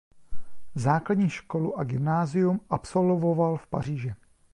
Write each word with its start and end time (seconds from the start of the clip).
Základní 0.75 1.29
školu 1.29 1.79
a 1.79 1.83
gymnázium 1.83 2.61
absolvoval 2.69 3.57
v 3.57 3.67
Paříži. 3.67 4.13